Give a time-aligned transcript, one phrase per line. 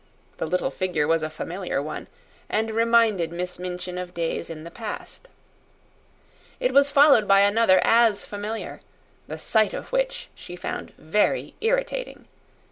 [0.37, 2.07] The little figure was a familiar one,
[2.49, 5.27] and reminded Miss Minchin of days in the past.
[6.59, 8.81] It was followed by another as familiar
[9.27, 12.27] the sight of which she found very irritating.